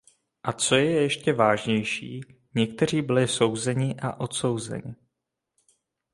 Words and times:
A 0.43 0.53
co 0.53 0.75
je 0.75 1.01
ještě 1.01 1.33
vážnější, 1.33 2.21
někteří 2.55 3.01
byli 3.01 3.27
souzeni 3.27 3.95
a 4.01 4.19
odsouzeni. 4.19 4.95